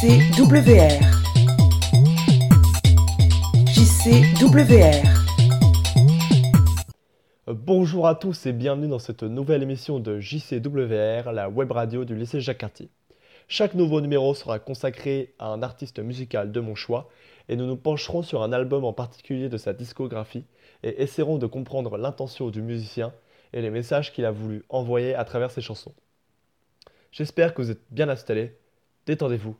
JCWR. 0.00 0.96
JCWR. 3.66 5.04
Bonjour 7.46 8.06
à 8.08 8.14
tous 8.14 8.46
et 8.46 8.54
bienvenue 8.54 8.88
dans 8.88 8.98
cette 8.98 9.24
nouvelle 9.24 9.62
émission 9.62 10.00
de 10.00 10.18
JCWR, 10.18 11.32
la 11.32 11.50
web 11.50 11.70
radio 11.70 12.06
du 12.06 12.14
lycée 12.14 12.40
Jacques. 12.40 12.84
Chaque 13.46 13.74
nouveau 13.74 14.00
numéro 14.00 14.32
sera 14.32 14.58
consacré 14.58 15.34
à 15.38 15.48
un 15.48 15.62
artiste 15.62 15.98
musical 15.98 16.50
de 16.50 16.60
mon 16.60 16.74
choix 16.74 17.10
et 17.50 17.56
nous 17.56 17.66
nous 17.66 17.76
pencherons 17.76 18.22
sur 18.22 18.42
un 18.42 18.54
album 18.54 18.86
en 18.86 18.94
particulier 18.94 19.50
de 19.50 19.58
sa 19.58 19.74
discographie 19.74 20.46
et 20.82 21.02
essaierons 21.02 21.36
de 21.36 21.46
comprendre 21.46 21.98
l'intention 21.98 22.48
du 22.48 22.62
musicien 22.62 23.12
et 23.52 23.60
les 23.60 23.68
messages 23.68 24.14
qu'il 24.14 24.24
a 24.24 24.30
voulu 24.30 24.64
envoyer 24.70 25.14
à 25.14 25.24
travers 25.24 25.50
ses 25.50 25.60
chansons. 25.60 25.92
J'espère 27.12 27.52
que 27.52 27.60
vous 27.60 27.70
êtes 27.70 27.82
bien 27.90 28.08
installés, 28.08 28.56
détendez-vous, 29.04 29.56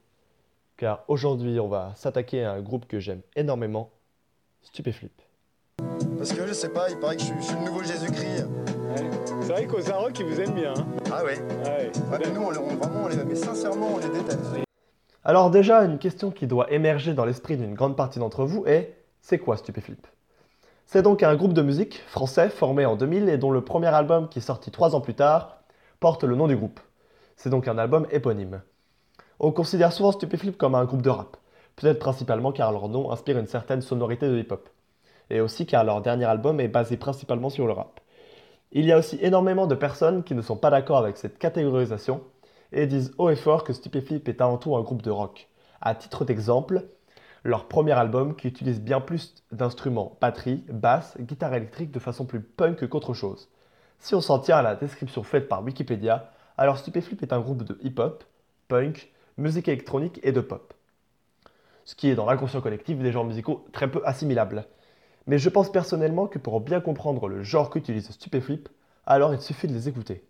car 0.80 1.04
aujourd'hui 1.08 1.60
on 1.60 1.68
va 1.68 1.92
s'attaquer 1.94 2.42
à 2.42 2.52
un 2.52 2.62
groupe 2.62 2.86
que 2.86 3.00
j'aime 3.00 3.20
énormément, 3.36 3.90
Stupéflip. 4.62 5.12
Parce 6.16 6.32
que 6.32 6.46
je 6.46 6.54
sais 6.54 6.70
pas, 6.70 6.88
il 6.88 6.98
paraît 6.98 7.16
que 7.16 7.20
je 7.20 7.26
suis, 7.26 7.34
je 7.38 7.44
suis 7.44 7.54
le 7.54 7.64
nouveau 7.66 7.82
Jésus-Christ. 7.82 8.46
Ouais. 8.46 9.10
C'est 9.42 9.52
vrai 9.52 9.66
qu'aux 9.66 9.90
Arocs, 9.90 10.18
ils 10.18 10.24
vous 10.24 10.40
aiment 10.40 10.54
bien. 10.54 10.72
hein. 10.74 10.86
Ah 11.12 11.22
ouais 11.22 11.38
Ouais. 11.38 11.92
Ouais, 12.10 12.18
mais 12.18 12.30
nous, 12.30 12.40
on, 12.42 12.50
les- 12.50 12.58
on- 12.58 12.76
vraiment, 12.76 13.04
on 13.04 13.08
les, 13.08 13.22
mais 13.24 13.34
sincèrement, 13.34 13.88
on 13.94 13.98
les 13.98 14.08
déteste. 14.08 14.40
Alors 15.22 15.50
déjà, 15.50 15.84
une 15.84 15.98
question 15.98 16.30
qui 16.30 16.46
doit 16.46 16.72
émerger 16.72 17.12
dans 17.12 17.26
l'esprit 17.26 17.58
d'une 17.58 17.74
grande 17.74 17.94
partie 17.94 18.18
d'entre 18.18 18.46
vous 18.46 18.64
est 18.66 18.96
c'est 19.20 19.38
quoi 19.38 19.58
Stupéflip? 19.58 20.06
C'est 20.86 21.02
donc 21.02 21.22
un 21.22 21.36
groupe 21.36 21.52
de 21.52 21.60
musique 21.62 22.02
français 22.06 22.48
formé 22.48 22.86
en 22.86 22.96
2000 22.96 23.28
et 23.28 23.36
dont 23.36 23.50
le 23.50 23.60
premier 23.62 23.88
album 23.88 24.30
qui 24.30 24.38
est 24.38 24.42
sorti 24.42 24.70
trois 24.70 24.94
ans 24.96 25.02
plus 25.02 25.14
tard 25.14 25.58
porte 26.00 26.24
le 26.24 26.36
nom 26.36 26.48
du 26.48 26.56
groupe. 26.56 26.80
C'est 27.36 27.50
donc 27.50 27.68
un 27.68 27.76
album 27.76 28.06
éponyme. 28.10 28.62
On 29.42 29.52
considère 29.52 29.90
souvent 29.90 30.12
Stupéflip 30.12 30.58
comme 30.58 30.74
un 30.74 30.84
groupe 30.84 31.00
de 31.00 31.08
rap, 31.08 31.38
peut-être 31.76 31.98
principalement 31.98 32.52
car 32.52 32.72
leur 32.72 32.90
nom 32.90 33.10
inspire 33.10 33.38
une 33.38 33.46
certaine 33.46 33.80
sonorité 33.80 34.28
de 34.28 34.36
hip-hop, 34.36 34.68
et 35.30 35.40
aussi 35.40 35.64
car 35.64 35.82
leur 35.82 36.02
dernier 36.02 36.26
album 36.26 36.60
est 36.60 36.68
basé 36.68 36.98
principalement 36.98 37.48
sur 37.48 37.66
le 37.66 37.72
rap. 37.72 38.00
Il 38.70 38.84
y 38.84 38.92
a 38.92 38.98
aussi 38.98 39.18
énormément 39.22 39.66
de 39.66 39.74
personnes 39.74 40.24
qui 40.24 40.34
ne 40.34 40.42
sont 40.42 40.58
pas 40.58 40.68
d'accord 40.68 40.98
avec 40.98 41.16
cette 41.16 41.38
catégorisation 41.38 42.20
et 42.70 42.86
disent 42.86 43.14
haut 43.16 43.30
et 43.30 43.36
fort 43.36 43.64
que 43.64 43.72
Stupéflip 43.72 44.28
est 44.28 44.42
avant 44.42 44.58
tout 44.58 44.76
un 44.76 44.82
groupe 44.82 45.00
de 45.00 45.10
rock. 45.10 45.48
À 45.80 45.94
titre 45.94 46.26
d'exemple, 46.26 46.84
leur 47.42 47.66
premier 47.66 47.92
album 47.92 48.36
qui 48.36 48.46
utilise 48.46 48.82
bien 48.82 49.00
plus 49.00 49.42
d'instruments, 49.52 50.18
batterie, 50.20 50.66
basse, 50.70 51.16
guitare 51.18 51.54
électrique 51.54 51.92
de 51.92 51.98
façon 51.98 52.26
plus 52.26 52.42
punk 52.42 52.86
qu'autre 52.88 53.14
chose. 53.14 53.48
Si 54.00 54.14
on 54.14 54.20
s'en 54.20 54.38
tient 54.38 54.58
à 54.58 54.62
la 54.62 54.74
description 54.74 55.22
faite 55.22 55.48
par 55.48 55.64
Wikipédia, 55.64 56.30
alors 56.58 56.76
Stupéflip 56.76 57.22
est 57.22 57.32
un 57.32 57.40
groupe 57.40 57.62
de 57.62 57.78
hip-hop, 57.82 58.22
punk, 58.68 59.10
musique 59.38 59.68
électronique 59.68 60.20
et 60.22 60.32
de 60.32 60.40
pop. 60.40 60.74
Ce 61.84 61.94
qui 61.94 62.08
est 62.08 62.14
dans 62.14 62.26
l'inconscient 62.26 62.60
collectif 62.62 62.98
des 62.98 63.12
genres 63.12 63.24
musicaux 63.24 63.66
très 63.72 63.90
peu 63.90 64.00
assimilables. 64.06 64.66
Mais 65.26 65.38
je 65.38 65.48
pense 65.50 65.70
personnellement 65.72 66.26
que 66.26 66.38
pour 66.38 66.60
bien 66.60 66.80
comprendre 66.80 67.28
le 67.28 67.42
genre 67.42 67.70
qu'utilise 67.70 68.10
Stupéflip, 68.10 68.68
alors 69.06 69.34
il 69.34 69.40
suffit 69.40 69.66
de 69.68 69.74
les 69.74 69.88
écouter. 69.88 70.24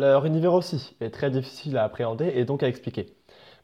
Leur 0.00 0.26
univers 0.26 0.54
aussi 0.54 0.96
est 1.00 1.10
très 1.10 1.30
difficile 1.30 1.76
à 1.76 1.84
appréhender 1.84 2.32
et 2.34 2.44
donc 2.44 2.62
à 2.64 2.68
expliquer. 2.68 3.16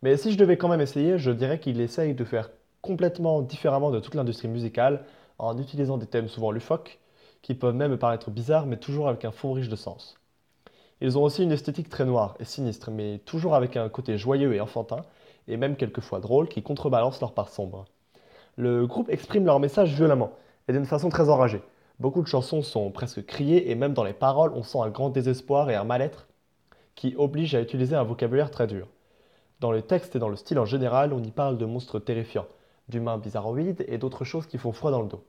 Mais 0.02 0.16
si 0.16 0.32
je 0.32 0.38
devais 0.38 0.56
quand 0.56 0.68
même 0.68 0.80
essayer, 0.80 1.18
je 1.18 1.30
dirais 1.32 1.58
qu'il 1.58 1.80
essaye 1.80 2.14
de 2.14 2.24
faire 2.24 2.50
complètement 2.80 3.42
différemment 3.42 3.90
de 3.90 4.00
toute 4.00 4.14
l'industrie 4.14 4.48
musicale 4.48 5.04
en 5.38 5.58
utilisant 5.58 5.98
des 5.98 6.06
thèmes 6.06 6.28
souvent 6.28 6.52
loufoques, 6.52 7.00
qui 7.42 7.54
peuvent 7.54 7.74
même 7.74 7.96
paraître 7.98 8.30
bizarres, 8.30 8.66
mais 8.66 8.78
toujours 8.78 9.08
avec 9.08 9.24
un 9.24 9.32
fond 9.32 9.52
riche 9.52 9.68
de 9.68 9.76
sens. 9.76 10.16
Ils 11.00 11.18
ont 11.18 11.22
aussi 11.22 11.42
une 11.42 11.52
esthétique 11.52 11.90
très 11.90 12.06
noire 12.06 12.36
et 12.40 12.44
sinistre, 12.44 12.90
mais 12.90 13.18
toujours 13.18 13.54
avec 13.54 13.76
un 13.76 13.88
côté 13.88 14.16
joyeux 14.16 14.54
et 14.54 14.60
enfantin, 14.60 15.02
et 15.46 15.56
même 15.56 15.76
quelquefois 15.76 16.20
drôle, 16.20 16.48
qui 16.48 16.62
contrebalance 16.62 17.20
leur 17.20 17.32
part 17.32 17.50
sombre. 17.50 17.84
Le 18.56 18.86
groupe 18.86 19.10
exprime 19.10 19.44
leur 19.44 19.60
message 19.60 19.94
violemment, 19.94 20.32
et 20.68 20.72
d'une 20.72 20.86
façon 20.86 21.10
très 21.10 21.28
enragée. 21.28 21.60
Beaucoup 22.00 22.22
de 22.22 22.26
chansons 22.26 22.62
sont 22.62 22.90
presque 22.90 23.26
criées, 23.26 23.70
et 23.70 23.74
même 23.74 23.92
dans 23.92 24.04
les 24.04 24.14
paroles, 24.14 24.52
on 24.54 24.62
sent 24.62 24.78
un 24.80 24.88
grand 24.88 25.10
désespoir 25.10 25.70
et 25.70 25.74
un 25.74 25.84
mal-être 25.84 26.26
qui 26.94 27.14
oblige 27.18 27.54
à 27.54 27.60
utiliser 27.60 27.94
un 27.94 28.02
vocabulaire 28.02 28.50
très 28.50 28.66
dur. 28.66 28.88
Dans 29.60 29.70
le 29.70 29.82
texte 29.82 30.16
et 30.16 30.18
dans 30.18 30.30
le 30.30 30.36
style 30.36 30.58
en 30.58 30.64
général, 30.64 31.12
on 31.12 31.22
y 31.22 31.30
parle 31.30 31.58
de 31.58 31.66
monstres 31.66 31.98
terrifiants, 31.98 32.46
d'humains 32.88 33.18
bizarroïdes 33.18 33.84
et 33.88 33.98
d'autres 33.98 34.24
choses 34.24 34.46
qui 34.46 34.58
font 34.58 34.72
froid 34.72 34.90
dans 34.90 35.02
le 35.02 35.08
dos. 35.08 35.24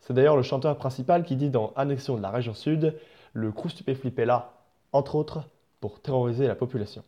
C'est 0.00 0.14
d'ailleurs 0.14 0.36
le 0.36 0.42
chanteur 0.42 0.76
principal 0.76 1.24
qui 1.24 1.36
dit 1.36 1.50
dans 1.50 1.72
Annexion 1.74 2.16
de 2.16 2.22
la 2.22 2.30
région 2.30 2.54
sud 2.54 2.94
Le 3.32 3.50
crew 3.50 3.68
est 3.86 4.24
là, 4.24 4.57
entre 4.92 5.14
autres, 5.14 5.48
pour 5.80 6.00
terroriser 6.00 6.46
la 6.46 6.54
population. 6.54 7.02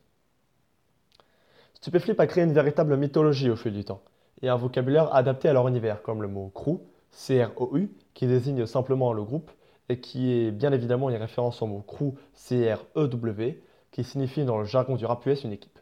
Stupéflip 1.73 2.19
a 2.19 2.27
créé 2.27 2.43
une 2.43 2.53
véritable 2.53 2.95
mythologie 2.97 3.49
au 3.49 3.55
fil 3.55 3.73
du 3.73 3.83
temps, 3.83 4.01
et 4.41 4.49
un 4.49 4.55
vocabulaire 4.55 5.13
adapté 5.13 5.49
à 5.49 5.53
leur 5.53 5.67
univers, 5.67 6.01
comme 6.01 6.21
le 6.21 6.27
mot 6.27 6.49
crew, 6.53 6.79
C-R-O-U, 7.11 7.91
qui 8.13 8.27
désigne 8.27 8.65
simplement 8.65 9.13
le 9.13 9.23
groupe, 9.23 9.51
et 9.89 9.99
qui 9.99 10.31
est 10.31 10.51
bien 10.51 10.71
évidemment 10.71 11.09
une 11.09 11.17
référence 11.17 11.61
au 11.61 11.67
mot 11.67 11.81
crew, 11.81 12.13
C-R-E-W, 12.33 13.61
qui 13.91 14.03
signifie 14.03 14.45
dans 14.45 14.57
le 14.57 14.65
jargon 14.65 14.95
du 14.95 15.05
rap 15.05 15.25
US 15.25 15.43
une 15.43 15.51
équipe. 15.51 15.79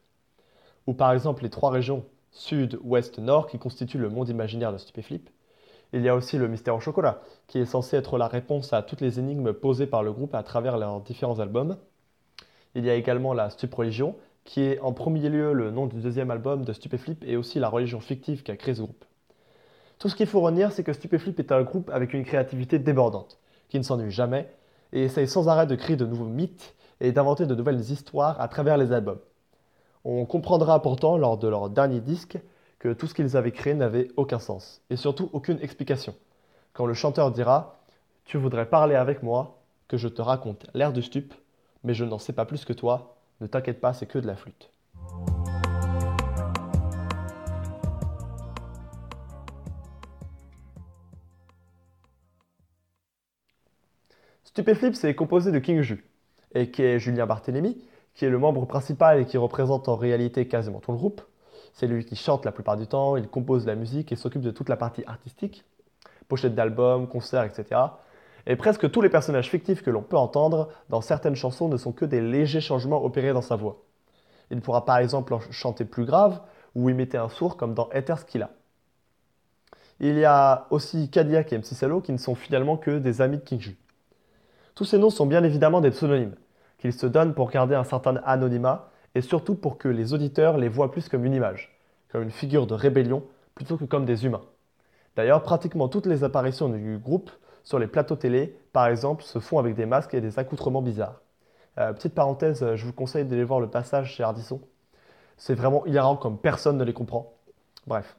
Ou 0.88 0.94
par 0.94 1.12
exemple 1.12 1.44
les 1.44 1.50
trois 1.50 1.70
régions 1.70 2.06
sud, 2.32 2.80
ouest, 2.84 3.20
nord 3.20 3.48
qui 3.48 3.60
constituent 3.60 3.98
le 3.98 4.10
monde 4.10 4.30
imaginaire 4.30 4.72
de 4.74 4.78
Stupéflip. 4.78 5.30
Il 5.94 6.02
y 6.02 6.10
a 6.10 6.16
aussi 6.16 6.38
le 6.38 6.48
mystère 6.48 6.76
au 6.76 6.80
chocolat, 6.80 7.22
qui 7.48 7.58
est 7.58 7.66
censé 7.66 7.98
être 7.98 8.18
la 8.18 8.28
réponse 8.28 8.74
à 8.74 8.84
toutes 8.84 9.02
les 9.02 9.20
énigmes 9.20 9.54
posées 9.54 9.88
par 9.88 10.04
le 10.04 10.12
groupe 10.12 10.36
à 10.36 10.44
travers 10.44 10.78
leurs 10.78 11.02
différents 11.02 11.40
albums. 11.40 11.78
Il 12.76 12.86
y 12.86 12.90
a 12.90 12.96
également 12.96 13.34
la 13.34 13.50
Stup 13.50 13.74
Religion, 13.74 14.16
qui 14.46 14.62
est 14.62 14.80
en 14.80 14.94
premier 14.94 15.30
lieu 15.30 15.54
le 15.54 15.72
nom 15.72 15.88
du 15.88 16.02
deuxième 16.02 16.32
album 16.32 16.64
de 16.64 16.74
Stupéflip 16.74 17.24
et 17.26 17.36
aussi 17.36 17.60
la 17.60 17.70
religion 17.70 18.00
fictive 18.00 18.44
qu'a 18.44 18.56
créé 18.56 18.76
ce 18.76 18.82
groupe. 18.82 19.06
Tout 19.98 20.08
ce 20.08 20.16
qu'il 20.16 20.28
faut 20.28 20.40
retenir, 20.40 20.72
c'est 20.72 20.84
que 20.84 20.94
Stupéflip 20.94 21.40
est 21.40 21.52
un 21.52 21.64
groupe 21.64 21.90
avec 21.90 22.14
une 22.14 22.24
créativité 22.24 22.80
débordante, 22.80 23.40
qui 23.70 23.78
ne 23.78 23.84
s'ennuie 23.84 24.12
jamais 24.12 24.50
et 24.94 25.04
essaye 25.04 25.28
sans 25.28 25.50
arrêt 25.50 25.68
de 25.68 25.76
créer 25.76 25.98
de 25.98 26.06
nouveaux 26.06 26.26
mythes 26.26 26.76
et 27.02 27.12
d'inventer 27.12 27.46
de 27.46 27.56
nouvelles 27.56 27.80
histoires 27.80 28.40
à 28.40 28.48
travers 28.48 28.78
les 28.78 28.92
albums. 28.92 29.20
On 30.06 30.26
comprendra 30.26 30.82
pourtant 30.82 31.18
lors 31.18 31.38
de 31.38 31.48
leur 31.48 31.70
dernier 31.70 32.00
disque 32.00 32.40
que 32.80 32.94
tout 32.94 33.08
ce 33.08 33.14
qu'ils 33.14 33.36
avaient 33.36 33.52
créé 33.52 33.74
n'avait 33.74 34.08
aucun 34.16 34.40
sens 34.40 34.82
et 34.90 34.96
surtout 34.96 35.30
aucune 35.34 35.60
explication. 35.62 36.16
Quand 36.74 36.86
le 36.86 36.94
chanteur 36.94 37.32
dira 37.32 37.82
Tu 38.26 38.38
voudrais 38.38 38.68
parler 38.68 38.96
avec 38.96 39.22
moi, 39.22 39.60
que 39.88 39.98
je 39.98 40.08
te 40.08 40.22
raconte 40.22 40.68
l'air 40.74 40.94
du 40.94 41.02
stup, 41.02 41.34
mais 41.84 41.94
je 41.94 42.06
n'en 42.06 42.20
sais 42.20 42.34
pas 42.34 42.46
plus 42.46 42.66
que 42.66 42.74
toi, 42.74 43.16
ne 43.42 43.48
t'inquiète 43.48 43.80
pas, 43.80 43.94
c'est 43.94 44.06
que 44.06 44.20
de 44.20 44.28
la 44.28 44.36
flûte. 44.36 44.70
Stupéflip, 54.44 54.96
c'est 54.96 55.14
composé 55.16 55.52
de 55.52 55.60
King 55.60 55.82
Ju, 55.82 56.10
et 56.54 56.72
qui 56.72 56.82
est 56.82 57.00
Julien 57.00 57.26
Barthélémy, 57.26 57.78
qui 58.16 58.26
est 58.26 58.30
le 58.30 58.40
membre 58.40 58.66
principal 58.66 59.22
et 59.22 59.26
qui 59.26 59.38
représente 59.38 59.88
en 59.88 59.96
réalité 59.96 60.48
quasiment 60.48 60.80
tout 60.80 60.92
le 60.92 60.98
groupe. 60.98 61.22
C'est 61.74 61.88
lui 61.88 62.04
qui 62.04 62.16
chante 62.16 62.44
la 62.46 62.52
plupart 62.52 62.76
du 62.76 62.88
temps, 62.88 63.16
il 63.16 63.28
compose 63.28 63.66
la 63.66 63.76
musique 63.76 64.12
et 64.12 64.16
s'occupe 64.16 64.42
de 64.42 64.52
toute 64.52 64.68
la 64.68 64.76
partie 64.76 65.04
artistique, 65.06 65.64
pochettes 66.28 66.56
d'albums, 66.56 67.08
concerts, 67.08 67.44
etc. 67.44 67.80
Et 68.48 68.56
presque 68.56 68.90
tous 68.90 69.02
les 69.02 69.10
personnages 69.10 69.50
fictifs 69.50 69.84
que 69.84 69.90
l'on 69.90 70.02
peut 70.02 70.18
entendre 70.18 70.70
dans 70.90 71.02
certaines 71.02 71.36
chansons 71.36 71.68
ne 71.68 71.78
sont 71.78 71.92
que 71.92 72.06
des 72.06 72.22
légers 72.22 72.62
changements 72.62 73.04
opérés 73.04 73.34
dans 73.34 73.42
sa 73.42 73.56
voix. 73.56 73.84
Il 74.52 74.62
pourra 74.62 74.86
par 74.86 74.98
exemple 74.98 75.34
en 75.34 75.40
chanter 75.52 75.86
plus 75.86 76.06
grave 76.06 76.42
ou 76.76 76.90
imiter 76.90 77.18
un 77.18 77.30
sourd 77.30 77.58
comme 77.58 77.74
dans 77.74 77.90
Etherskilla. 77.92 78.50
Il 80.00 80.18
y 80.18 80.26
a 80.26 80.68
aussi 80.70 81.10
Cadillac 81.10 81.52
et 81.52 81.58
MC 81.58 81.76
Salo 81.76 82.02
qui 82.02 82.12
ne 82.12 82.18
sont 82.18 82.36
finalement 82.36 82.78
que 82.78 83.00
des 83.00 83.22
amis 83.22 83.38
de 83.38 83.44
King 83.44 83.60
Ju. 83.60 83.78
Tous 84.74 84.86
ces 84.86 84.98
noms 84.98 85.10
sont 85.10 85.26
bien 85.26 85.44
évidemment 85.44 85.82
des 85.82 85.92
pseudonymes, 85.92 86.36
qu'ils 86.78 86.94
se 86.94 87.06
donnent 87.06 87.34
pour 87.34 87.50
garder 87.50 87.76
un 87.76 87.84
certain 87.84 88.16
anonymat 88.26 88.90
et 89.14 89.22
surtout 89.22 89.56
pour 89.56 89.78
que 89.78 89.90
les 89.90 90.14
auditeurs 90.14 90.58
les 90.58 90.70
voient 90.70 90.92
plus 90.92 91.10
comme 91.10 91.26
une 91.26 91.34
image, 91.34 91.78
comme 92.10 92.24
une 92.24 92.32
figure 92.32 92.66
de 92.66 92.74
rébellion 92.74 93.24
plutôt 93.56 93.76
que 93.76 93.84
comme 93.84 94.06
des 94.06 94.26
humains. 94.26 94.44
D'ailleurs, 95.18 95.44
pratiquement 95.44 95.90
toutes 95.90 96.06
les 96.06 96.24
apparitions 96.24 96.70
du 96.70 96.98
groupe 96.98 97.30
sur 97.70 97.78
les 97.78 97.86
plateaux 97.86 98.16
télé, 98.16 98.58
par 98.74 98.88
exemple, 98.88 99.22
se 99.24 99.38
font 99.38 99.60
avec 99.60 99.76
des 99.76 99.86
masques 99.86 100.16
et 100.16 100.22
des 100.22 100.40
accoutrements 100.40 100.82
bizarres. 100.82 101.22
Euh, 101.78 101.94
petite 101.94 102.16
parenthèse, 102.16 102.66
je 102.74 102.84
vous 102.84 102.94
conseille 102.94 103.26
d'aller 103.26 103.44
voir 103.44 103.60
le 103.60 103.70
passage 103.70 104.16
chez 104.16 104.24
Ardisson. 104.24 104.60
C'est 105.38 105.54
vraiment 105.54 105.86
hilarant 105.86 106.18
comme 106.18 106.40
personne 106.40 106.78
ne 106.78 106.84
les 106.84 106.94
comprend. 106.94 107.32
Bref. 107.86 108.18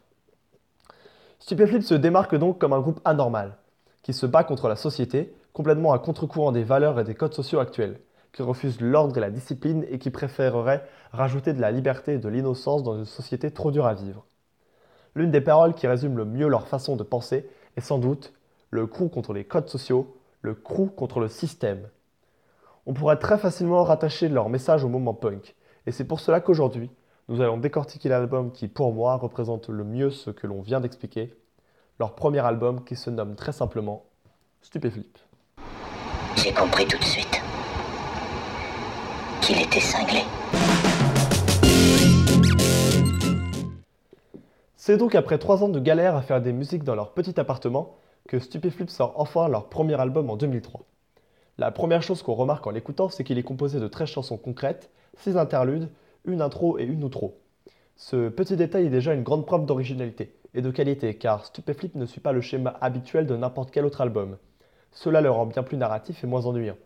Stupéflip 1.40 1.82
se 1.82 1.94
démarque 1.94 2.36
donc 2.36 2.60
comme 2.60 2.72
un 2.72 2.78
groupe 2.78 3.00
anormal, 3.04 3.56
qui 4.04 4.12
se 4.12 4.24
bat 4.24 4.44
contre 4.44 4.68
la 4.68 4.76
société, 4.76 5.34
complètement 5.52 5.92
à 5.92 5.98
contre-courant 5.98 6.52
des 6.52 6.62
valeurs 6.62 7.00
et 7.00 7.04
des 7.04 7.16
codes 7.16 7.34
sociaux 7.34 7.58
actuels, 7.58 7.98
qui 8.32 8.42
refuse 8.42 8.80
l'ordre 8.80 9.16
et 9.16 9.20
la 9.20 9.30
discipline 9.30 9.84
et 9.90 9.98
qui 9.98 10.10
préférerait 10.10 10.86
rajouter 11.10 11.54
de 11.54 11.60
la 11.60 11.72
liberté 11.72 12.12
et 12.12 12.18
de 12.18 12.28
l'innocence 12.28 12.84
dans 12.84 12.96
une 12.96 13.04
société 13.04 13.50
trop 13.50 13.72
dure 13.72 13.86
à 13.86 13.94
vivre. 13.94 14.26
L'une 15.16 15.32
des 15.32 15.40
paroles 15.40 15.74
qui 15.74 15.88
résume 15.88 16.16
le 16.16 16.24
mieux 16.24 16.46
leur 16.46 16.68
façon 16.68 16.94
de 16.94 17.02
penser 17.02 17.50
est 17.76 17.80
sans 17.80 17.98
doute 17.98 18.32
le 18.70 18.86
crew 18.86 19.08
contre 19.10 19.32
les 19.32 19.44
codes 19.44 19.68
sociaux, 19.68 20.16
le 20.42 20.54
crew 20.54 20.88
contre 20.94 21.20
le 21.20 21.28
système. 21.28 21.88
On 22.86 22.94
pourrait 22.94 23.18
très 23.18 23.36
facilement 23.36 23.82
rattacher 23.84 24.28
leur 24.28 24.48
message 24.48 24.84
au 24.84 24.88
moment 24.88 25.14
punk, 25.14 25.54
et 25.86 25.92
c'est 25.92 26.06
pour 26.06 26.20
cela 26.20 26.40
qu'aujourd'hui, 26.40 26.90
nous 27.28 27.40
allons 27.40 27.58
décortiquer 27.58 28.08
l'album 28.08 28.52
qui, 28.52 28.68
pour 28.68 28.92
moi, 28.92 29.16
représente 29.16 29.68
le 29.68 29.84
mieux 29.84 30.10
ce 30.10 30.30
que 30.30 30.46
l'on 30.46 30.62
vient 30.62 30.80
d'expliquer, 30.80 31.34
leur 31.98 32.14
premier 32.14 32.40
album 32.40 32.84
qui 32.84 32.96
se 32.96 33.10
nomme 33.10 33.34
très 33.34 33.52
simplement 33.52 34.04
Stupéflip. 34.62 35.18
J'ai 36.36 36.52
compris 36.52 36.86
tout 36.86 36.98
de 36.98 37.04
suite 37.04 37.40
qu'il 39.40 39.60
était 39.60 39.80
cinglé. 39.80 40.20
C'est 44.76 44.96
donc 44.96 45.14
après 45.14 45.38
trois 45.38 45.62
ans 45.62 45.68
de 45.68 45.80
galère 45.80 46.16
à 46.16 46.22
faire 46.22 46.40
des 46.40 46.52
musiques 46.52 46.84
dans 46.84 46.94
leur 46.94 47.12
petit 47.12 47.38
appartement 47.38 47.96
que 48.28 48.38
Stupéflip 48.38 48.90
sort 48.90 49.14
enfin 49.16 49.48
leur 49.48 49.68
premier 49.68 50.00
album 50.00 50.30
en 50.30 50.36
2003. 50.36 50.82
La 51.58 51.70
première 51.70 52.02
chose 52.02 52.22
qu'on 52.22 52.34
remarque 52.34 52.66
en 52.66 52.70
l'écoutant, 52.70 53.08
c'est 53.08 53.24
qu'il 53.24 53.38
est 53.38 53.42
composé 53.42 53.80
de 53.80 53.88
13 53.88 54.08
chansons 54.08 54.38
concrètes, 54.38 54.90
6 55.18 55.36
interludes, 55.36 55.90
une 56.24 56.42
intro 56.42 56.78
et 56.78 56.84
une 56.84 57.04
outro. 57.04 57.38
Ce 57.96 58.28
petit 58.28 58.56
détail 58.56 58.86
est 58.86 58.90
déjà 58.90 59.12
une 59.12 59.22
grande 59.22 59.46
preuve 59.46 59.66
d'originalité 59.66 60.34
et 60.54 60.62
de 60.62 60.70
qualité, 60.70 61.16
car 61.16 61.44
Stupéflip 61.44 61.94
ne 61.94 62.06
suit 62.06 62.20
pas 62.20 62.32
le 62.32 62.40
schéma 62.40 62.76
habituel 62.80 63.26
de 63.26 63.36
n'importe 63.36 63.70
quel 63.70 63.84
autre 63.84 64.00
album. 64.00 64.38
Cela 64.92 65.20
le 65.20 65.30
rend 65.30 65.46
bien 65.46 65.62
plus 65.62 65.76
narratif 65.76 66.24
et 66.24 66.26
moins 66.26 66.46
ennuyant. 66.46 66.76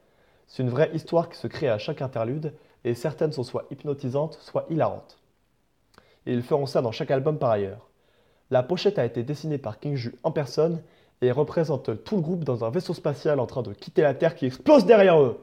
C'est 0.46 0.62
une 0.62 0.70
vraie 0.70 0.90
histoire 0.94 1.28
qui 1.28 1.38
se 1.38 1.46
crée 1.46 1.68
à 1.68 1.78
chaque 1.78 2.02
interlude, 2.02 2.54
et 2.84 2.94
certaines 2.94 3.32
sont 3.32 3.44
soit 3.44 3.66
hypnotisantes, 3.70 4.38
soit 4.40 4.66
hilarantes 4.68 5.18
ils 6.26 6.42
feront 6.42 6.66
ça 6.66 6.82
dans 6.82 6.92
chaque 6.92 7.10
album 7.10 7.38
par 7.38 7.50
ailleurs. 7.50 7.88
La 8.50 8.62
pochette 8.62 8.98
a 8.98 9.04
été 9.04 9.22
dessinée 9.22 9.58
par 9.58 9.78
King 9.78 9.96
Ju 9.96 10.14
en 10.22 10.30
personne 10.30 10.82
et 11.22 11.30
représente 11.30 12.04
tout 12.04 12.16
le 12.16 12.22
groupe 12.22 12.44
dans 12.44 12.64
un 12.64 12.70
vaisseau 12.70 12.94
spatial 12.94 13.40
en 13.40 13.46
train 13.46 13.62
de 13.62 13.72
quitter 13.72 14.02
la 14.02 14.14
Terre 14.14 14.34
qui 14.34 14.46
explose 14.46 14.84
derrière 14.84 15.20
eux. 15.20 15.38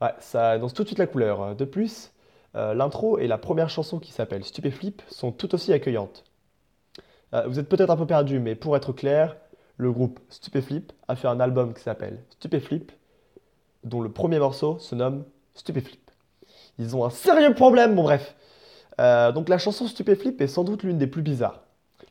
Ouais, 0.00 0.14
ça 0.20 0.50
annonce 0.50 0.74
tout 0.74 0.82
de 0.82 0.88
suite 0.88 0.98
la 0.98 1.06
couleur. 1.06 1.54
De 1.56 1.64
plus, 1.64 2.12
euh, 2.54 2.74
l'intro 2.74 3.18
et 3.18 3.26
la 3.26 3.38
première 3.38 3.70
chanson 3.70 3.98
qui 3.98 4.12
s'appelle 4.12 4.44
Stupéflip 4.44 5.02
sont 5.08 5.32
tout 5.32 5.54
aussi 5.54 5.72
accueillantes. 5.72 6.24
Euh, 7.34 7.46
vous 7.46 7.58
êtes 7.58 7.68
peut-être 7.68 7.90
un 7.90 7.96
peu 7.96 8.06
perdu, 8.06 8.40
mais 8.40 8.54
pour 8.54 8.76
être 8.76 8.92
clair, 8.92 9.36
le 9.76 9.90
groupe 9.90 10.20
Stupéflip 10.28 10.92
a 11.08 11.16
fait 11.16 11.28
un 11.28 11.40
album 11.40 11.72
qui 11.72 11.82
s'appelle 11.82 12.22
Stupéflip, 12.30 12.92
dont 13.84 14.00
le 14.00 14.10
premier 14.10 14.38
morceau 14.38 14.78
se 14.78 14.94
nomme 14.94 15.24
Stupéflip. 15.54 16.10
Ils 16.78 16.94
ont 16.94 17.04
un 17.04 17.10
sérieux 17.10 17.54
problème, 17.54 17.94
bon 17.94 18.02
bref. 18.02 18.34
Euh, 19.00 19.32
donc 19.32 19.48
la 19.48 19.58
chanson 19.58 19.86
Stupéflip 19.86 20.40
est 20.40 20.46
sans 20.46 20.64
doute 20.64 20.82
l'une 20.82 20.98
des 20.98 21.06
plus 21.06 21.22
bizarres, 21.22 21.62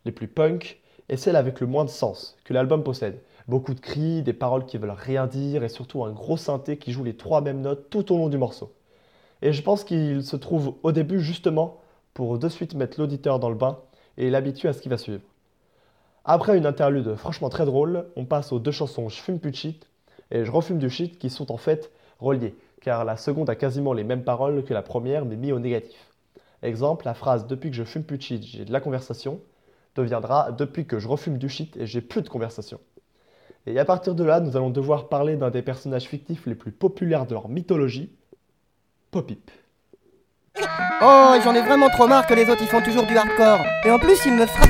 les 0.05 0.11
plus 0.11 0.27
punk, 0.27 0.81
et 1.09 1.17
celle 1.17 1.35
avec 1.35 1.59
le 1.59 1.67
moins 1.67 1.85
de 1.85 1.89
sens 1.89 2.37
que 2.43 2.53
l'album 2.53 2.83
possède. 2.83 3.21
Beaucoup 3.47 3.73
de 3.73 3.79
cris, 3.79 4.21
des 4.21 4.33
paroles 4.33 4.65
qui 4.65 4.77
veulent 4.77 4.91
rien 4.91 5.27
dire, 5.27 5.63
et 5.63 5.69
surtout 5.69 6.03
un 6.03 6.11
gros 6.11 6.37
synthé 6.37 6.77
qui 6.77 6.91
joue 6.91 7.03
les 7.03 7.17
trois 7.17 7.41
mêmes 7.41 7.61
notes 7.61 7.89
tout 7.89 8.13
au 8.13 8.17
long 8.17 8.29
du 8.29 8.37
morceau. 8.37 8.71
Et 9.41 9.53
je 9.53 9.61
pense 9.61 9.83
qu'il 9.83 10.23
se 10.23 10.35
trouve 10.35 10.75
au 10.83 10.91
début 10.91 11.19
justement 11.19 11.79
pour 12.13 12.37
de 12.37 12.49
suite 12.49 12.75
mettre 12.75 12.99
l'auditeur 12.99 13.39
dans 13.39 13.49
le 13.49 13.55
bain 13.55 13.79
et 14.17 14.29
l'habituer 14.29 14.69
à 14.69 14.73
ce 14.73 14.81
qui 14.81 14.89
va 14.89 14.97
suivre. 14.97 15.21
Après 16.23 16.57
une 16.57 16.67
interlude 16.67 17.15
franchement 17.15 17.49
très 17.49 17.65
drôle, 17.65 18.05
on 18.15 18.25
passe 18.25 18.51
aux 18.51 18.59
deux 18.59 18.71
chansons 18.71 19.09
Je 19.09 19.19
fume 19.19 19.39
plus 19.39 19.51
de 19.51 19.55
shit 19.55 19.89
et 20.29 20.45
Je 20.45 20.51
refume 20.51 20.77
du 20.77 20.89
shit 20.89 21.17
qui 21.17 21.29
sont 21.29 21.51
en 21.51 21.57
fait 21.57 21.91
reliées, 22.19 22.55
car 22.81 23.05
la 23.05 23.17
seconde 23.17 23.49
a 23.49 23.55
quasiment 23.55 23.93
les 23.93 24.03
mêmes 24.03 24.23
paroles 24.23 24.63
que 24.63 24.73
la 24.73 24.83
première 24.83 25.25
mais 25.25 25.35
mis 25.35 25.51
au 25.51 25.59
négatif. 25.59 26.11
Exemple, 26.61 27.05
la 27.05 27.15
phrase 27.15 27.47
Depuis 27.47 27.71
que 27.71 27.75
je 27.75 27.83
fume 27.83 28.03
plus 28.03 28.17
de 28.17 28.23
shit, 28.23 28.43
j'ai 28.43 28.65
de 28.65 28.71
la 28.71 28.81
conversation 28.81 29.39
deviendra 29.95 30.51
Depuis 30.51 30.85
que 30.85 30.99
je 30.99 31.07
refume 31.07 31.37
du 31.37 31.49
shit 31.49 31.75
et 31.77 31.85
j'ai 31.85 32.01
plus 32.01 32.21
de 32.21 32.29
conversation. 32.29 32.79
Et 33.65 33.77
à 33.77 33.85
partir 33.85 34.15
de 34.15 34.23
là, 34.23 34.39
nous 34.39 34.57
allons 34.57 34.69
devoir 34.69 35.07
parler 35.09 35.35
d'un 35.35 35.51
des 35.51 35.61
personnages 35.61 36.05
fictifs 36.05 36.45
les 36.45 36.55
plus 36.55 36.71
populaires 36.71 37.25
de 37.25 37.33
leur 37.33 37.47
mythologie, 37.47 38.11
Popip. 39.11 39.51
Oh, 41.01 41.35
j'en 41.43 41.53
ai 41.53 41.61
vraiment 41.61 41.89
trop 41.89 42.07
marre 42.07 42.25
que 42.25 42.33
les 42.33 42.49
autres 42.49 42.61
ils 42.61 42.67
font 42.67 42.81
toujours 42.81 43.05
du 43.05 43.15
hardcore. 43.15 43.59
Et 43.85 43.91
en 43.91 43.99
plus, 43.99 44.17
ils 44.25 44.33
me 44.33 44.45
frappent, 44.45 44.69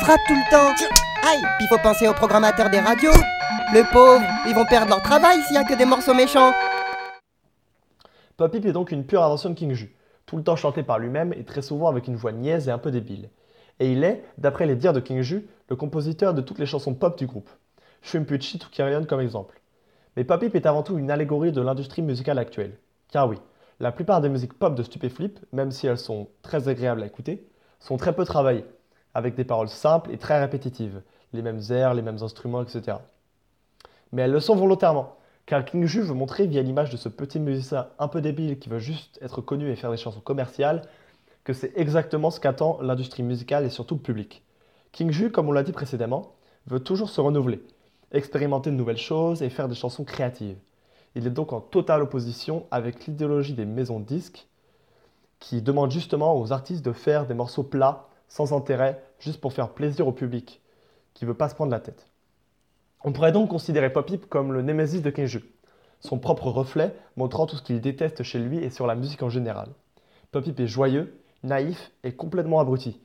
frappent 0.00 0.26
tout 0.26 0.34
le 0.34 0.50
temps. 0.50 0.72
Aïe, 1.28 1.42
il 1.60 1.66
faut 1.68 1.78
penser 1.78 2.08
aux 2.08 2.14
programmateurs 2.14 2.70
des 2.70 2.80
radios. 2.80 3.12
Les 3.72 3.84
pauvres, 3.84 4.24
ils 4.46 4.54
vont 4.54 4.66
perdre 4.66 4.90
leur 4.90 5.02
travail 5.02 5.40
s'il 5.42 5.56
y 5.56 5.58
a 5.58 5.64
que 5.64 5.76
des 5.76 5.84
morceaux 5.84 6.14
méchants. 6.14 6.52
Popip 8.36 8.64
est 8.64 8.72
donc 8.72 8.90
une 8.90 9.04
pure 9.04 9.22
invention 9.22 9.50
de 9.50 9.54
King 9.54 9.72
Ju 9.72 9.96
tout 10.26 10.36
le 10.36 10.42
temps 10.42 10.56
chanté 10.56 10.82
par 10.82 10.98
lui-même 10.98 11.32
et 11.32 11.44
très 11.44 11.62
souvent 11.62 11.88
avec 11.88 12.08
une 12.08 12.16
voix 12.16 12.32
niaise 12.32 12.68
et 12.68 12.72
un 12.72 12.78
peu 12.78 12.90
débile. 12.90 13.30
Et 13.80 13.92
il 13.92 14.04
est, 14.04 14.24
d'après 14.38 14.66
les 14.66 14.76
dires 14.76 14.92
de 14.92 15.00
King 15.00 15.22
Ju, 15.22 15.48
le 15.68 15.76
compositeur 15.76 16.34
de 16.34 16.40
toutes 16.40 16.58
les 16.58 16.66
chansons 16.66 16.94
pop 16.94 17.18
du 17.18 17.26
groupe. 17.26 17.50
Shumpuchi 18.02 18.58
ou 18.64 18.70
Carrion 18.70 19.04
comme 19.04 19.20
exemple. 19.20 19.60
Mais 20.16 20.24
Popip 20.24 20.54
est 20.54 20.66
avant 20.66 20.82
tout 20.82 20.96
une 20.96 21.10
allégorie 21.10 21.52
de 21.52 21.60
l'industrie 21.60 22.02
musicale 22.02 22.38
actuelle. 22.38 22.78
Car 23.10 23.28
oui, 23.28 23.36
la 23.80 23.92
plupart 23.92 24.20
des 24.20 24.28
musiques 24.28 24.58
pop 24.58 24.74
de 24.74 24.82
Stupéflip, 24.82 25.38
même 25.52 25.70
si 25.70 25.86
elles 25.86 25.98
sont 25.98 26.28
très 26.42 26.68
agréables 26.68 27.02
à 27.02 27.06
écouter, 27.06 27.46
sont 27.80 27.98
très 27.98 28.14
peu 28.14 28.24
travaillées, 28.24 28.64
avec 29.12 29.34
des 29.34 29.44
paroles 29.44 29.68
simples 29.68 30.10
et 30.10 30.18
très 30.18 30.40
répétitives, 30.40 31.02
les 31.34 31.42
mêmes 31.42 31.60
airs, 31.70 31.92
les 31.92 32.02
mêmes 32.02 32.22
instruments, 32.22 32.62
etc. 32.62 32.98
Mais 34.12 34.22
elles 34.22 34.32
le 34.32 34.40
sont 34.40 34.56
volontairement, 34.56 35.16
car 35.44 35.64
King 35.64 35.84
Ju 35.86 36.00
veut 36.00 36.14
montrer 36.14 36.46
via 36.46 36.62
l'image 36.62 36.90
de 36.90 36.96
ce 36.96 37.08
petit 37.08 37.38
musicien 37.38 37.88
un 37.98 38.08
peu 38.08 38.22
débile 38.22 38.58
qui 38.58 38.68
veut 38.68 38.78
juste 38.78 39.18
être 39.20 39.42
connu 39.42 39.70
et 39.70 39.76
faire 39.76 39.90
des 39.90 39.96
chansons 39.96 40.20
commerciales 40.20 40.82
que 41.46 41.52
c'est 41.52 41.70
exactement 41.76 42.32
ce 42.32 42.40
qu'attend 42.40 42.80
l'industrie 42.82 43.22
musicale 43.22 43.64
et 43.64 43.70
surtout 43.70 43.94
le 43.94 44.00
public. 44.00 44.42
King 44.90 45.12
Ju, 45.12 45.30
comme 45.30 45.48
on 45.48 45.52
l'a 45.52 45.62
dit 45.62 45.70
précédemment, 45.70 46.32
veut 46.66 46.80
toujours 46.80 47.08
se 47.08 47.20
renouveler, 47.20 47.64
expérimenter 48.10 48.70
de 48.70 48.74
nouvelles 48.74 48.96
choses 48.96 49.44
et 49.44 49.48
faire 49.48 49.68
des 49.68 49.76
chansons 49.76 50.02
créatives. 50.02 50.58
Il 51.14 51.24
est 51.24 51.30
donc 51.30 51.52
en 51.52 51.60
totale 51.60 52.02
opposition 52.02 52.66
avec 52.72 53.06
l'idéologie 53.06 53.54
des 53.54 53.64
maisons 53.64 54.00
de 54.00 54.04
disques 54.04 54.48
qui 55.38 55.62
demandent 55.62 55.92
justement 55.92 56.36
aux 56.36 56.52
artistes 56.52 56.84
de 56.84 56.90
faire 56.90 57.26
des 57.26 57.34
morceaux 57.34 57.62
plats, 57.62 58.08
sans 58.26 58.52
intérêt, 58.52 59.00
juste 59.20 59.40
pour 59.40 59.52
faire 59.52 59.68
plaisir 59.68 60.08
au 60.08 60.12
public, 60.12 60.60
qui 61.14 61.26
ne 61.26 61.28
veut 61.28 61.36
pas 61.36 61.48
se 61.48 61.54
prendre 61.54 61.70
la 61.70 61.78
tête. 61.78 62.08
On 63.04 63.12
pourrait 63.12 63.30
donc 63.30 63.50
considérer 63.50 63.92
Popip 63.92 64.28
comme 64.28 64.52
le 64.52 64.62
némésis 64.62 65.00
de 65.00 65.12
Ju, 65.26 65.44
son 66.00 66.18
propre 66.18 66.48
reflet 66.48 66.92
montrant 67.14 67.46
tout 67.46 67.54
ce 67.54 67.62
qu'il 67.62 67.80
déteste 67.80 68.24
chez 68.24 68.40
lui 68.40 68.58
et 68.58 68.70
sur 68.70 68.88
la 68.88 68.96
musique 68.96 69.22
en 69.22 69.30
général. 69.30 69.68
Popip 70.32 70.58
est 70.58 70.66
joyeux, 70.66 71.22
naïf 71.46 71.92
et 72.04 72.14
complètement 72.14 72.60
abruti. 72.60 73.00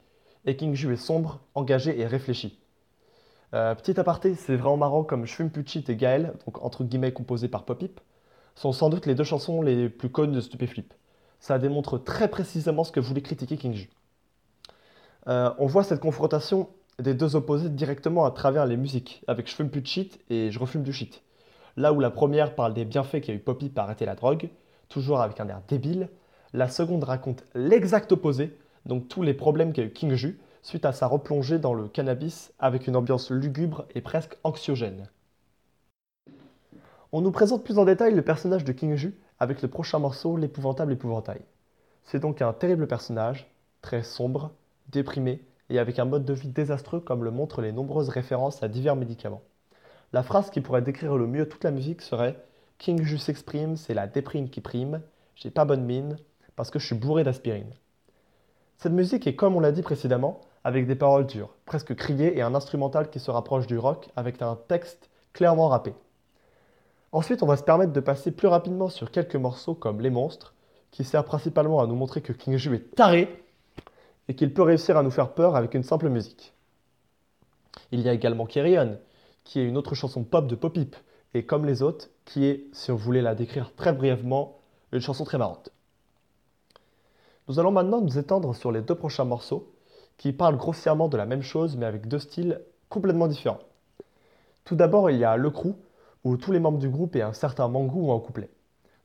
Et 0.45 0.57
Ju 0.73 0.93
est 0.93 0.97
sombre, 0.97 1.39
engagé 1.53 1.99
et 1.99 2.05
réfléchi. 2.05 2.57
Euh, 3.53 3.75
petit 3.75 3.99
aparté, 3.99 4.35
c'est 4.35 4.55
vraiment 4.55 4.77
marrant 4.77 5.03
comme 5.03 5.25
Schwimpuchit 5.25 5.83
et 5.87 5.95
Gaël, 5.95 6.33
donc 6.45 6.63
entre 6.63 6.83
guillemets 6.83 7.11
composés 7.11 7.47
par 7.47 7.65
Popip, 7.65 7.99
sont 8.55 8.71
sans 8.71 8.89
doute 8.89 9.05
les 9.05 9.15
deux 9.15 9.23
chansons 9.23 9.61
les 9.61 9.89
plus 9.89 10.09
connues 10.09 10.35
de 10.35 10.41
Stupéflip. 10.41 10.93
Ça 11.39 11.59
démontre 11.59 11.97
très 11.97 12.29
précisément 12.29 12.83
ce 12.83 12.91
que 12.91 12.99
voulait 12.99 13.21
critiquer 13.21 13.57
King 13.57 13.87
Euh, 15.27 15.51
on 15.59 15.67
voit 15.67 15.83
cette 15.83 15.99
confrontation 15.99 16.69
des 16.99 17.13
deux 17.13 17.35
opposés 17.35 17.69
directement 17.69 18.25
à 18.25 18.31
travers 18.31 18.65
les 18.65 18.77
musiques, 18.77 19.23
avec 19.27 19.49
Je 19.49 19.55
fume 19.55 19.69
plus 19.69 19.81
de 19.81 19.87
shit 19.87 20.19
et 20.29 20.51
Je 20.51 20.59
refume 20.59 20.83
du 20.83 20.93
shit. 20.93 21.21
Là 21.77 21.93
où 21.93 21.99
la 21.99 22.09
première 22.09 22.55
parle 22.55 22.73
des 22.73 22.85
bienfaits 22.85 23.21
qu'a 23.21 23.33
eu 23.33 23.39
Poppy 23.39 23.69
par 23.69 23.85
arrêter 23.85 24.05
la 24.05 24.15
drogue, 24.15 24.49
toujours 24.89 25.21
avec 25.21 25.39
un 25.39 25.47
air 25.47 25.61
débile, 25.67 26.09
la 26.53 26.67
seconde 26.67 27.03
raconte 27.03 27.43
l'exact 27.55 28.11
opposé, 28.11 28.57
donc 28.85 29.07
tous 29.07 29.21
les 29.21 29.33
problèmes 29.33 29.73
qu'a 29.73 29.83
eu 29.83 29.91
King 29.91 30.15
Ju 30.15 30.39
suite 30.63 30.85
à 30.85 30.91
sa 30.91 31.07
replongée 31.07 31.59
dans 31.59 31.73
le 31.73 31.87
cannabis 31.87 32.51
avec 32.59 32.87
une 32.87 32.95
ambiance 32.95 33.31
lugubre 33.31 33.85
et 33.95 34.01
presque 34.01 34.37
anxiogène. 34.43 35.07
On 37.11 37.21
nous 37.21 37.31
présente 37.31 37.63
plus 37.63 37.77
en 37.77 37.85
détail 37.85 38.13
le 38.13 38.21
personnage 38.21 38.63
de 38.63 38.71
King 38.71 38.95
Ju 38.95 39.17
avec 39.39 39.61
le 39.61 39.67
prochain 39.67 39.99
morceau, 39.99 40.37
l'épouvantable 40.37 40.93
épouvantail. 40.93 41.41
C'est 42.03 42.19
donc 42.19 42.41
un 42.41 42.53
terrible 42.53 42.87
personnage, 42.87 43.49
très 43.81 44.03
sombre, 44.03 44.51
déprimé, 44.89 45.43
et 45.69 45.79
avec 45.79 45.99
un 45.99 46.05
mode 46.05 46.25
de 46.25 46.33
vie 46.33 46.49
désastreux 46.49 46.99
comme 46.99 47.23
le 47.23 47.31
montrent 47.31 47.61
les 47.61 47.71
nombreuses 47.71 48.09
références 48.09 48.61
à 48.61 48.67
divers 48.67 48.95
médicaments. 48.95 49.41
La 50.13 50.21
phrase 50.21 50.49
qui 50.49 50.59
pourrait 50.59 50.81
décrire 50.81 51.17
le 51.17 51.27
mieux 51.27 51.47
toute 51.47 51.63
la 51.63 51.71
musique 51.71 52.01
serait 52.01 52.37
King 52.77 53.03
Ju 53.03 53.17
s'exprime, 53.17 53.77
c'est 53.77 53.93
la 53.93 54.07
déprime 54.07 54.49
qui 54.49 54.59
prime, 54.59 55.01
j'ai 55.35 55.49
pas 55.49 55.65
bonne 55.65 55.85
mine, 55.85 56.17
parce 56.55 56.69
que 56.69 56.79
je 56.79 56.85
suis 56.85 56.95
bourré 56.95 57.23
d'aspirine. 57.23 57.73
Cette 58.77 58.93
musique 58.93 59.27
est 59.27 59.35
comme 59.35 59.55
on 59.55 59.59
l'a 59.59 59.71
dit 59.71 59.83
précédemment, 59.83 60.41
avec 60.63 60.87
des 60.87 60.95
paroles 60.95 61.25
dures, 61.25 61.55
presque 61.65 61.95
criées 61.95 62.37
et 62.37 62.41
un 62.41 62.55
instrumental 62.55 63.09
qui 63.09 63.19
se 63.19 63.31
rapproche 63.31 63.67
du 63.67 63.77
rock 63.77 64.09
avec 64.15 64.41
un 64.41 64.57
texte 64.67 65.09
clairement 65.33 65.67
rappé. 65.67 65.93
Ensuite, 67.11 67.43
on 67.43 67.47
va 67.47 67.57
se 67.57 67.63
permettre 67.63 67.93
de 67.93 67.99
passer 67.99 68.31
plus 68.31 68.47
rapidement 68.47 68.89
sur 68.89 69.11
quelques 69.11 69.35
morceaux 69.35 69.75
comme 69.75 70.01
Les 70.01 70.09
Monstres, 70.09 70.53
qui 70.91 71.03
sert 71.03 71.25
principalement 71.25 71.81
à 71.81 71.87
nous 71.87 71.95
montrer 71.95 72.21
que 72.21 72.33
King 72.33 72.57
Ju 72.57 72.75
est 72.75 72.95
taré 72.95 73.43
et 74.27 74.35
qu'il 74.35 74.53
peut 74.53 74.61
réussir 74.61 74.97
à 74.97 75.03
nous 75.03 75.11
faire 75.11 75.33
peur 75.33 75.55
avec 75.55 75.73
une 75.73 75.83
simple 75.83 76.09
musique. 76.09 76.53
Il 77.91 78.01
y 78.01 78.09
a 78.09 78.13
également 78.13 78.45
Kerrion, 78.45 78.97
qui 79.43 79.59
est 79.59 79.65
une 79.65 79.77
autre 79.77 79.95
chanson 79.95 80.23
pop 80.23 80.47
de 80.47 80.55
Popip, 80.55 80.95
et 81.33 81.45
comme 81.45 81.65
les 81.65 81.81
autres, 81.81 82.09
qui 82.25 82.45
est, 82.45 82.67
si 82.73 82.91
on 82.91 82.95
voulait 82.95 83.21
la 83.21 83.35
décrire 83.35 83.73
très 83.75 83.93
brièvement, 83.93 84.57
une 84.91 85.01
chanson 85.01 85.23
très 85.23 85.37
marrante. 85.37 85.71
Nous 87.47 87.59
allons 87.59 87.71
maintenant 87.71 88.01
nous 88.01 88.17
étendre 88.17 88.55
sur 88.55 88.71
les 88.71 88.81
deux 88.81 88.95
prochains 88.95 89.25
morceaux, 89.25 89.73
qui 90.17 90.33
parlent 90.33 90.57
grossièrement 90.57 91.09
de 91.09 91.17
la 91.17 91.25
même 91.25 91.41
chose, 91.41 91.77
mais 91.77 91.85
avec 91.85 92.07
deux 92.07 92.19
styles 92.19 92.61
complètement 92.89 93.27
différents. 93.27 93.59
Tout 94.63 94.75
d'abord, 94.75 95.09
il 95.09 95.17
y 95.17 95.23
a 95.23 95.37
Le 95.37 95.49
Crew, 95.49 95.75
où 96.23 96.37
tous 96.37 96.51
les 96.51 96.59
membres 96.59 96.77
du 96.77 96.89
groupe 96.89 97.15
et 97.15 97.21
un 97.21 97.33
certain 97.33 97.67
Mangou 97.67 98.09
ont 98.09 98.15
un 98.15 98.19
couplet. 98.19 98.49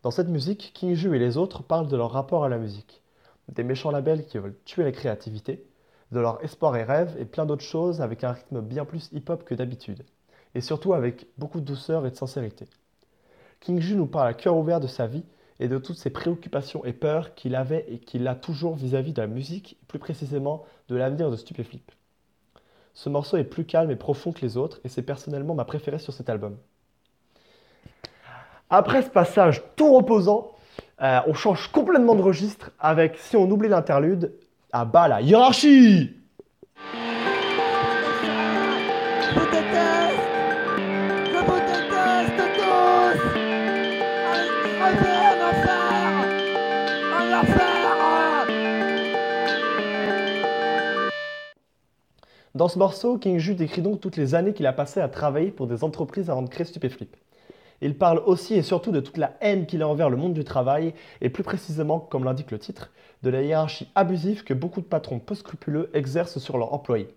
Dans 0.03 0.11
cette 0.11 0.29
musique, 0.29 0.73
King 0.75 0.95
Ju 0.95 1.17
et 1.17 1.19
les 1.19 1.37
autres 1.39 1.63
parlent 1.63 1.89
de 1.89 1.97
leur 1.97 2.11
rapport 2.11 2.45
à 2.45 2.49
la 2.49 2.59
musique 2.59 3.03
des 3.49 3.63
méchants 3.63 3.91
labels 3.91 4.27
qui 4.27 4.39
veulent 4.39 4.59
tuer 4.65 4.85
la 4.85 4.93
créativité, 4.93 5.67
de 6.13 6.21
leur 6.21 6.43
espoir 6.45 6.77
et 6.77 6.85
rêve 6.85 7.17
et 7.19 7.25
plein 7.25 7.47
d'autres 7.47 7.65
choses 7.65 8.01
avec 8.01 8.25
un 8.25 8.33
rythme 8.33 8.61
bien 8.61 8.85
plus 8.85 9.11
hip-hop 9.13 9.45
que 9.45 9.55
d'habitude, 9.55 10.05
et 10.55 10.61
surtout 10.61 10.95
avec 10.95 11.27
beaucoup 11.39 11.61
de 11.61 11.65
douceur 11.65 12.07
et 12.07 12.11
de 12.11 12.17
sincérité. 12.17 12.67
King 13.61 13.81
Ju 13.81 13.97
nous 13.97 14.07
parle 14.07 14.29
à 14.29 14.35
cœur 14.35 14.57
ouvert 14.57 14.81
de 14.81 14.87
sa 14.87 15.07
vie 15.07 15.25
et 15.61 15.69
de 15.69 15.79
toutes 15.79 15.97
ses 15.97 16.11
préoccupations 16.11 16.85
et 16.85 16.93
peurs 16.93 17.35
qu'il 17.35 17.55
avait 17.55 17.87
et 17.89 17.99
qu'il 17.99 18.27
a 18.29 18.35
toujours 18.35 18.77
vis-à-vis 18.77 19.13
de 19.13 19.21
la 19.21 19.27
musique, 19.27 19.79
plus 19.89 19.99
précisément 19.99 20.65
de 20.89 20.97
l'avenir 20.97 21.31
de 21.31 21.37
Stupéflip. 21.37 21.91
Ce 22.95 23.09
morceau 23.09 23.37
est 23.37 23.45
plus 23.45 23.65
calme 23.65 23.91
et 23.91 23.97
profond 23.97 24.33
que 24.33 24.41
les 24.41 24.57
autres, 24.57 24.81
et 24.85 24.89
c'est 24.89 25.03
personnellement 25.03 25.55
ma 25.55 25.65
préférée 25.65 25.99
sur 25.99 26.13
cet 26.13 26.31
album. 26.31 26.57
Après 28.71 29.03
ce 29.03 29.11
passage 29.11 29.63
tout 29.77 29.95
reposant, 29.95 30.53
euh, 31.03 31.21
on 31.27 31.35
change 31.35 31.69
complètement 31.69 32.15
de 32.15 32.23
registre 32.23 32.71
avec, 32.81 33.19
si 33.19 33.37
on 33.37 33.51
oublie 33.51 33.69
l'interlude, 33.69 34.33
à 34.73 34.85
bas 34.85 35.09
la 35.09 35.21
hiérarchie 35.21 36.17
Dans 52.57 52.69
ce 52.69 52.79
morceau, 52.79 53.19
King 53.19 53.39
Ju 53.39 53.55
décrit 53.55 53.83
donc 53.83 54.01
toutes 54.01 54.17
les 54.17 54.35
années 54.35 54.55
qu'il 54.55 54.67
a 54.67 54.73
passées 54.73 55.01
à 55.01 55.11
travailler 55.11 55.51
pour 55.51 55.67
des 55.67 55.85
entreprises 55.85 56.31
avant 56.31 56.41
de 56.41 56.49
créer 56.49 56.65
Stupéflip. 56.65 57.15
Il 57.83 57.99
parle 57.99 58.23
aussi 58.25 58.55
et 58.55 58.63
surtout 58.63 58.93
de 58.93 59.01
toute 59.01 59.19
la 59.19 59.37
haine 59.43 59.67
qu'il 59.67 59.83
a 59.83 59.89
envers 59.89 60.09
le 60.09 60.17
monde 60.17 60.33
du 60.33 60.43
travail 60.43 60.95
et 61.21 61.29
plus 61.29 61.43
précisément, 61.43 62.01
comme 62.01 62.25
l'indique 62.25 62.51
le 62.51 62.59
titre, 62.59 62.91
de 63.23 63.29
la 63.29 63.43
hiérarchie 63.43 63.91
abusive 63.95 64.43
que 64.43 64.55
beaucoup 64.55 64.81
de 64.81 64.87
patrons 64.87 65.19
peu 65.19 65.35
scrupuleux 65.35 65.91
exercent 65.93 66.39
sur 66.39 66.57
leurs 66.57 66.73
employés. 66.73 67.09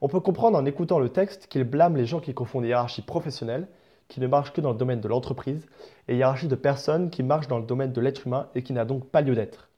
On 0.00 0.06
peut 0.06 0.20
comprendre 0.20 0.56
en 0.56 0.66
écoutant 0.66 1.00
le 1.00 1.08
texte 1.08 1.48
qu'il 1.48 1.64
blâme 1.64 1.96
les 1.96 2.06
gens 2.06 2.20
qui 2.20 2.32
confondent 2.32 2.64
hiérarchie 2.64 3.02
professionnelle, 3.02 3.66
qui 4.08 4.20
ne 4.20 4.26
marche 4.26 4.52
que 4.52 4.60
dans 4.60 4.72
le 4.72 4.78
domaine 4.78 5.00
de 5.00 5.08
l'entreprise, 5.08 5.66
et 6.08 6.16
hiérarchie 6.16 6.48
de 6.48 6.54
personnes 6.54 7.10
qui 7.10 7.22
marchent 7.22 7.48
dans 7.48 7.58
le 7.58 7.66
domaine 7.66 7.92
de 7.92 8.00
l'être 8.00 8.26
humain 8.26 8.48
et 8.54 8.62
qui 8.62 8.72
n'a 8.72 8.84
donc 8.84 9.08
pas 9.08 9.20
lieu 9.20 9.34
d'être. 9.34 9.68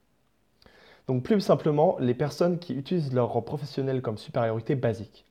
Donc 1.07 1.23
plus 1.23 1.39
simplement, 1.39 1.97
les 1.99 2.13
personnes 2.13 2.59
qui 2.59 2.73
utilisent 2.73 3.13
leur 3.13 3.29
rang 3.29 3.41
professionnel 3.41 4.01
comme 4.01 4.17
supériorité 4.17 4.75
basique. 4.75 5.25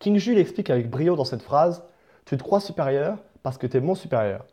King 0.00 0.18
Ju 0.18 0.34
l'explique 0.34 0.70
avec 0.70 0.90
brio 0.90 1.16
dans 1.16 1.24
cette 1.24 1.42
phrase 1.42 1.84
Tu 2.24 2.36
te 2.36 2.42
crois 2.42 2.60
supérieur 2.60 3.18
parce 3.42 3.58
que 3.58 3.66
tu 3.66 3.76
es 3.76 3.80
mon 3.80 3.94
supérieur. 3.94 4.44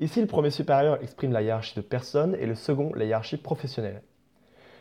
Ici, 0.00 0.20
le 0.20 0.26
premier 0.26 0.50
supérieur 0.50 1.02
exprime 1.02 1.32
la 1.32 1.42
hiérarchie 1.42 1.76
de 1.76 1.80
personne 1.80 2.36
et 2.40 2.46
le 2.46 2.54
second 2.54 2.92
la 2.94 3.04
hiérarchie 3.04 3.36
professionnelle. 3.36 4.02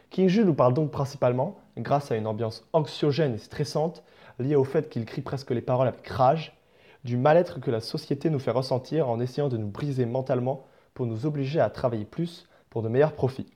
King 0.10 0.30
Ju 0.30 0.46
nous 0.46 0.54
parle 0.54 0.74
donc 0.74 0.92
principalement, 0.92 1.60
grâce 1.78 2.12
à 2.12 2.16
une 2.16 2.28
ambiance 2.28 2.68
anxiogène 2.74 3.36
et 3.36 3.40
stressante 3.40 4.04
liée 4.40 4.56
au 4.56 4.64
fait 4.64 4.90
qu'il 4.90 5.06
crie 5.06 5.22
presque 5.22 5.52
les 5.52 5.62
paroles 5.62 5.88
avec 5.88 6.08
rage, 6.08 6.56
du 7.04 7.18
mal-être 7.18 7.60
que 7.60 7.72
la 7.72 7.82
société 7.82 8.30
nous 8.30 8.40
fait 8.40 8.52
ressentir 8.52 9.10
en 9.10 9.20
essayant 9.20 9.50
de 9.50 9.58
nous 9.58 9.68
briser 9.68 10.06
mentalement 10.06 10.66
pour 10.94 11.06
nous 11.06 11.26
obliger 11.26 11.60
à 11.60 11.70
travailler 11.70 12.06
plus 12.06 12.48
pour 12.70 12.82
de 12.82 12.90
meilleurs 12.90 13.14
profits. 13.14 13.52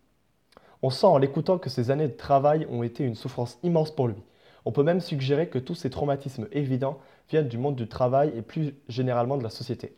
On 0.82 0.90
sent 0.90 1.08
en 1.08 1.18
l'écoutant 1.18 1.58
que 1.58 1.70
ces 1.70 1.90
années 1.92 2.08
de 2.08 2.14
travail 2.14 2.68
ont 2.70 2.84
été 2.84 3.04
une 3.04 3.16
souffrance 3.16 3.58
immense 3.64 3.92
pour 3.92 4.08
lui. 4.08 4.22
On 4.66 4.72
peut 4.72 4.84
même 4.84 5.00
suggérer 5.00 5.48
que 5.48 5.60
tous 5.60 5.76
ces 5.76 5.90
traumatismes 5.90 6.48
évidents 6.52 7.00
viennent 7.30 7.48
du 7.48 7.58
monde 7.58 7.76
du 7.76 7.88
travail 7.88 8.34
et 8.36 8.42
plus 8.42 8.76
généralement 8.88 9.38
de 9.38 9.44
la 9.44 9.50
société. 9.50 9.96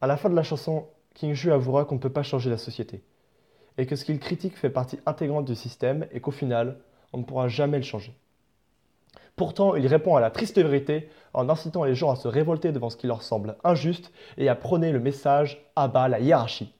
À 0.00 0.06
la 0.06 0.16
fin 0.16 0.30
de 0.30 0.34
la 0.34 0.42
chanson, 0.42 0.86
King 1.14 1.34
Ju 1.34 1.52
avouera 1.52 1.84
qu'on 1.84 1.96
ne 1.96 2.00
peut 2.00 2.08
pas 2.08 2.22
changer 2.22 2.50
la 2.50 2.56
société, 2.56 3.04
et 3.76 3.86
que 3.86 3.96
ce 3.96 4.04
qu'il 4.04 4.18
critique 4.18 4.56
fait 4.56 4.70
partie 4.70 4.98
intégrante 5.06 5.44
du 5.44 5.54
système 5.54 6.06
et 6.10 6.20
qu'au 6.20 6.30
final, 6.30 6.78
on 7.12 7.18
ne 7.18 7.24
pourra 7.24 7.48
jamais 7.48 7.76
le 7.76 7.84
changer. 7.84 8.14
Pourtant, 9.40 9.74
il 9.74 9.86
répond 9.86 10.16
à 10.16 10.20
la 10.20 10.30
triste 10.30 10.58
vérité 10.58 11.08
en 11.32 11.48
incitant 11.48 11.84
les 11.84 11.94
gens 11.94 12.10
à 12.10 12.16
se 12.16 12.28
révolter 12.28 12.72
devant 12.72 12.90
ce 12.90 12.98
qui 12.98 13.06
leur 13.06 13.22
semble 13.22 13.56
injuste 13.64 14.12
et 14.36 14.50
à 14.50 14.54
prôner 14.54 14.92
le 14.92 15.00
message 15.00 15.64
à 15.76 15.88
bas 15.88 16.08
la 16.08 16.20
hiérarchie. 16.20 16.74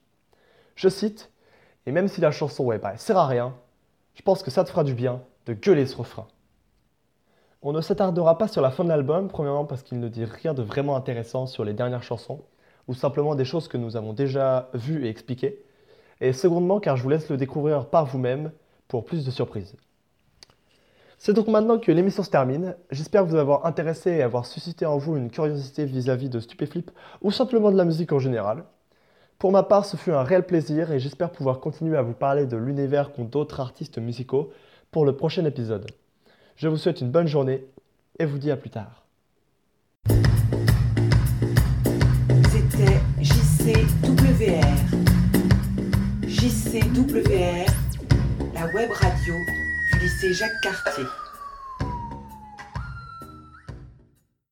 Je 0.75 0.87
cite 0.87 1.31
Et 1.87 1.91
même 1.91 2.07
si 2.07 2.21
la 2.21 2.29
chanson 2.29 2.63
ouais, 2.65 2.77
bah, 2.77 2.95
sert 2.97 3.17
à 3.17 3.25
rien, 3.25 3.55
je 4.13 4.21
pense 4.21 4.43
que 4.43 4.51
ça 4.51 4.63
te 4.63 4.69
fera 4.69 4.83
du 4.83 4.93
bien 4.93 5.23
de 5.47 5.53
gueuler 5.53 5.87
ce 5.87 5.97
refrain. 5.97 6.27
On 7.63 7.73
ne 7.73 7.81
s'attardera 7.81 8.37
pas 8.37 8.47
sur 8.47 8.61
la 8.61 8.69
fin 8.69 8.83
de 8.83 8.89
l'album, 8.89 9.27
premièrement 9.27 9.65
parce 9.65 9.81
qu'il 9.81 9.99
ne 9.99 10.07
dit 10.07 10.25
rien 10.25 10.53
de 10.53 10.61
vraiment 10.61 10.95
intéressant 10.95 11.47
sur 11.47 11.65
les 11.65 11.73
dernières 11.73 12.03
chansons, 12.03 12.43
ou 12.87 12.93
simplement 12.93 13.33
des 13.33 13.43
choses 13.43 13.69
que 13.69 13.77
nous 13.77 13.97
avons 13.97 14.13
déjà 14.13 14.69
vues 14.75 15.07
et 15.07 15.09
expliquées, 15.09 15.65
et 16.19 16.31
secondement 16.31 16.79
car 16.79 16.95
je 16.95 17.01
vous 17.01 17.09
laisse 17.09 17.27
le 17.31 17.37
découvrir 17.37 17.87
par 17.87 18.05
vous-même 18.05 18.51
pour 18.87 19.03
plus 19.03 19.25
de 19.25 19.31
surprises. 19.31 19.75
C'est 21.23 21.33
donc 21.33 21.49
maintenant 21.49 21.77
que 21.77 21.91
l'émission 21.91 22.23
se 22.23 22.31
termine. 22.31 22.75
J'espère 22.89 23.27
vous 23.27 23.35
avoir 23.35 23.67
intéressé 23.67 24.09
et 24.09 24.23
avoir 24.23 24.47
suscité 24.47 24.87
en 24.87 24.97
vous 24.97 25.15
une 25.17 25.29
curiosité 25.29 25.85
vis-à-vis 25.85 26.29
de 26.29 26.39
Stupéflip 26.39 26.89
ou 27.21 27.29
simplement 27.29 27.71
de 27.71 27.77
la 27.77 27.85
musique 27.85 28.11
en 28.11 28.17
général. 28.17 28.63
Pour 29.37 29.51
ma 29.51 29.61
part, 29.61 29.85
ce 29.85 29.97
fut 29.97 30.09
un 30.09 30.23
réel 30.23 30.47
plaisir 30.47 30.91
et 30.91 30.99
j'espère 30.99 31.31
pouvoir 31.31 31.59
continuer 31.59 31.95
à 31.95 32.01
vous 32.01 32.15
parler 32.15 32.47
de 32.47 32.57
l'univers 32.57 33.13
qu'ont 33.13 33.25
d'autres 33.25 33.59
artistes 33.59 33.99
musicaux 33.99 34.51
pour 34.89 35.05
le 35.05 35.15
prochain 35.15 35.45
épisode. 35.45 35.85
Je 36.55 36.67
vous 36.67 36.77
souhaite 36.77 37.01
une 37.01 37.11
bonne 37.11 37.27
journée 37.27 37.67
et 38.17 38.25
vous 38.25 38.39
dis 38.39 38.49
à 38.49 38.57
plus 38.57 38.71
tard. 38.71 39.05
C'était 42.49 42.99
JCWR. 43.19 44.65
JCWR, 46.27 47.67
la 48.55 48.65
web 48.73 48.89
radio 48.91 49.35
lycée 50.01 50.33
Jacques 50.33 50.61
Cartier. 50.61 51.05